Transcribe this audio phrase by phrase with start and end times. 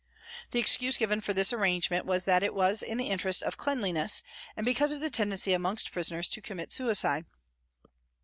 [0.49, 4.23] The excuse given for this arrangement was that it was in the interests of cleanliness
[4.57, 7.25] and because of the tendency amongst prisoners to commit suicide.